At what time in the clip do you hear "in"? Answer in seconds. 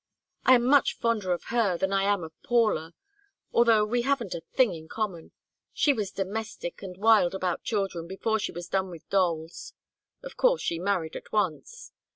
4.73-4.87